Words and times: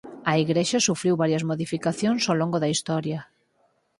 A 0.31 0.33
igrexa 0.43 0.85
sufriu 0.87 1.13
varias 1.23 1.43
modificación 1.49 2.13
o 2.31 2.33
longo 2.39 2.57
da 2.63 2.71
historia. 2.73 3.19